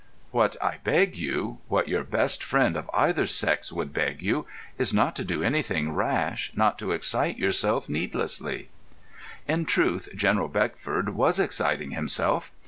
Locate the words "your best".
1.87-2.43